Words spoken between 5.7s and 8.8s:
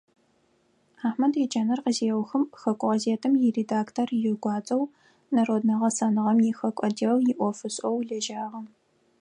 гъэсэныгъэм ихэку отдел иӀофышӀэу лэжьагъэ.